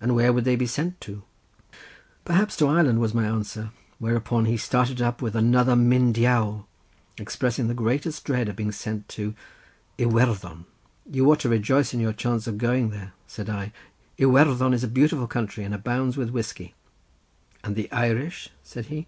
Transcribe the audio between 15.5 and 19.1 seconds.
and abounds with whiskey." "And the Irish?" said he.